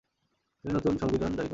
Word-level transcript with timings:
তিনি 0.63 0.71
নতুন 0.73 0.93
সংবিধান 0.97 1.31
জারি 1.31 1.37
করে। 1.37 1.49